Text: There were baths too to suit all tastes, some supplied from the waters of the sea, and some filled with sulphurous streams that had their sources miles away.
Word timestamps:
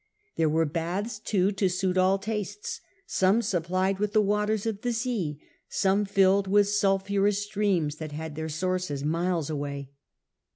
There 0.35 0.49
were 0.49 0.65
baths 0.65 1.19
too 1.19 1.51
to 1.51 1.69
suit 1.69 1.95
all 1.95 2.17
tastes, 2.17 2.81
some 3.05 3.43
supplied 3.43 3.97
from 3.99 4.07
the 4.07 4.19
waters 4.21 4.65
of 4.65 4.81
the 4.81 4.93
sea, 4.93 5.37
and 5.39 5.39
some 5.69 6.05
filled 6.05 6.47
with 6.47 6.69
sulphurous 6.69 7.43
streams 7.43 7.97
that 7.97 8.11
had 8.11 8.33
their 8.33 8.49
sources 8.49 9.03
miles 9.05 9.51
away. 9.51 9.91